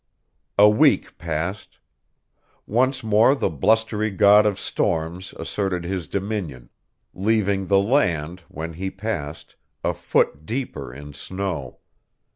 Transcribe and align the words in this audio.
A 0.57 0.67
week 0.67 1.19
passed. 1.19 1.77
Once 2.65 3.03
more 3.03 3.35
the 3.35 3.51
blustery 3.51 4.09
god 4.09 4.47
of 4.47 4.59
storms 4.59 5.31
asserted 5.37 5.83
his 5.83 6.07
dominion, 6.07 6.71
leaving 7.13 7.67
the 7.67 7.77
land, 7.77 8.39
when 8.47 8.73
he 8.73 8.89
passed, 8.89 9.55
a 9.83 9.93
foot 9.93 10.43
deeper 10.43 10.91
in 10.91 11.13
snow. 11.13 11.81